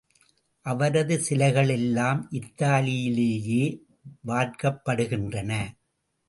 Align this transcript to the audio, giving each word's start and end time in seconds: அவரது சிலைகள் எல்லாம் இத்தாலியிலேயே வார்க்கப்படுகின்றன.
அவரது 0.65 1.15
சிலைகள் 1.19 1.69
எல்லாம் 1.69 2.21
இத்தாலியிலேயே 2.31 3.61
வார்க்கப்படுகின்றன. 4.27 5.51